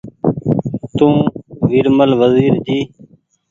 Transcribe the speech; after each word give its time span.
تو 0.97 1.07
ويرمل 1.69 2.11
وزير 2.21 2.53
جي 2.65 2.79